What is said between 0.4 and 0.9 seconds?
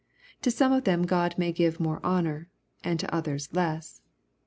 To some of